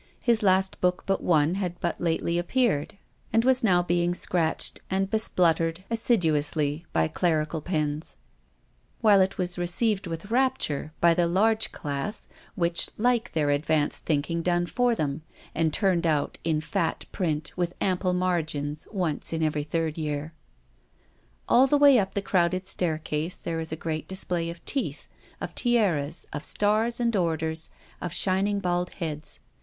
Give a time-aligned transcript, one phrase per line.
[0.23, 2.97] His last book but one had but lately appeared,
[3.31, 8.15] and was now being scratched and bespluttered assiduously by clerical pens,
[9.01, 14.41] while it was received with rapture by the large class which like their advanced thinking
[14.41, 15.21] done for them
[15.53, 20.33] and turned out in fat print with ample margins once in every third year.
[21.47, 25.07] All the way up the crowded staircase there is a great, display of teeth,
[25.39, 27.69] of tiaras, of stars and orders,
[28.01, 29.39] and shining bald heads.